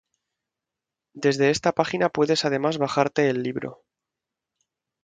[1.13, 3.83] Desde esta página puedes además bajarte el libro